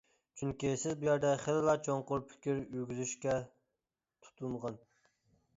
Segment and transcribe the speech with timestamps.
[0.39, 4.81] چۈنكى سىز بۇ يەردە خېلىلا چوڭقۇر پىكىر يۈرگۈزۈشكە تۇتۇنغان.